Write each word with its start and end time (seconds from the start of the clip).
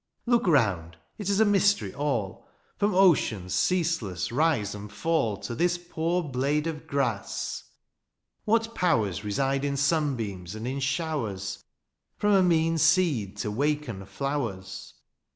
"Look 0.25 0.47
round, 0.47 0.97
it 1.19 1.29
is 1.29 1.39
a 1.39 1.45
mystery 1.45 1.93
all, 1.93 2.47
^^ 2.77 2.79
From 2.79 2.93
ocean^s 2.93 3.51
ceaseless 3.51 4.31
rise 4.31 4.73
and 4.73 4.91
fall 4.91 5.37
^^ 5.37 5.41
To 5.43 5.53
this 5.53 5.77
poor 5.77 6.23
blade 6.23 6.65
of 6.65 6.87
grass. 6.87 7.63
What 8.43 8.73
powers 8.73 9.19
^^ 9.19 9.23
Reside 9.23 9.63
in 9.63 9.77
sunbeams 9.77 10.55
and 10.55 10.67
in 10.67 10.79
showers 10.79 11.57
^^ 12.15 12.19
From 12.19 12.33
a 12.33 12.41
mean 12.41 12.79
seed 12.79 13.37
to 13.45 13.51
waken 13.51 14.03
flowers 14.07 14.95